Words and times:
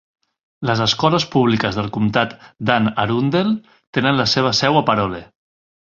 Les 0.67 0.79
escoles 0.85 1.25
públiques 1.35 1.77
del 1.79 1.91
comtat 1.97 2.33
d'Anne 2.71 2.95
Arundel 3.05 3.53
tenen 3.99 4.19
la 4.23 4.27
seva 4.33 4.55
seu 4.65 4.81
a 4.81 4.85
Parole. 4.89 5.21